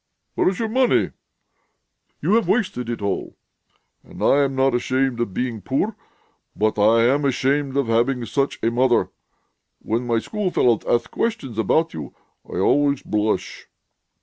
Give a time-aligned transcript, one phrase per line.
[0.33, 1.11] Where is your money?
[2.23, 3.37] You have wasted it all.
[4.03, 5.95] I am not ashamed of being poor,
[6.55, 9.11] but I am ashamed of having such a mother....
[9.77, 12.15] When my schoolfellows ask questions about you,
[12.51, 13.67] I always blush."